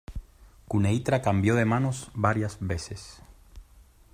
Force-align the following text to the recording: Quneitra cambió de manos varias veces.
Quneitra 0.73 1.21
cambió 1.21 1.53
de 1.53 1.63
manos 1.65 2.09
varias 2.15 2.57
veces. 2.59 3.21